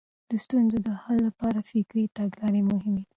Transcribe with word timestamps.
د 0.29 0.31
ستونزو 0.45 0.77
د 0.87 0.89
حل 1.01 1.17
لپاره 1.27 1.59
فکري 1.69 2.03
تګلارې 2.17 2.61
مهمې 2.71 3.03
دي. 3.07 3.09